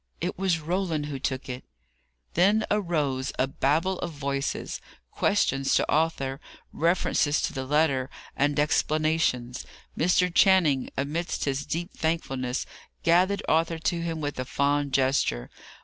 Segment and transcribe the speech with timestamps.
[0.19, 1.63] "It was Roland who took it!"
[2.33, 4.81] Then arose a Babel of voices:
[5.11, 6.39] questions to Arthur,
[6.73, 9.63] references to the letter, and explanations.
[9.95, 10.33] Mr.
[10.33, 12.65] Channing, amidst his deep thankfulness,
[13.03, 15.51] gathered Arthur to him with a fond gesture.